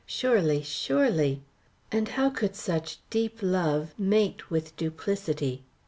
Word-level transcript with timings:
Surely, 0.07 0.63
surely! 0.63 1.43
And 1.91 2.07
how 2.09 2.31
could 2.31 2.55
such 2.55 2.97
deep 3.11 3.37
love 3.43 3.93
mate 3.99 4.49
with 4.49 4.75
duplicity? 4.75 5.61